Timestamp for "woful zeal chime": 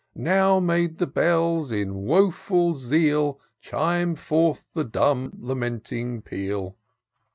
2.05-4.15